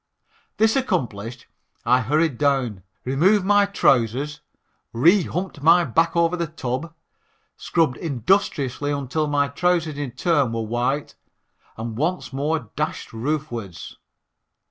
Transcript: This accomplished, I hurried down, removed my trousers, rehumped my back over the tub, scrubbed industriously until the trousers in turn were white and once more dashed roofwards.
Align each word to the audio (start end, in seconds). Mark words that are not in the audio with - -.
This 0.57 0.75
accomplished, 0.75 1.45
I 1.85 2.01
hurried 2.01 2.39
down, 2.39 2.81
removed 3.05 3.45
my 3.45 3.67
trousers, 3.67 4.41
rehumped 4.95 5.61
my 5.61 5.83
back 5.85 6.15
over 6.15 6.35
the 6.35 6.47
tub, 6.47 6.95
scrubbed 7.55 7.97
industriously 7.97 8.89
until 8.89 9.27
the 9.27 9.47
trousers 9.49 9.99
in 9.99 10.13
turn 10.13 10.53
were 10.53 10.63
white 10.63 11.13
and 11.77 11.95
once 11.95 12.33
more 12.33 12.71
dashed 12.75 13.11
roofwards. 13.13 13.97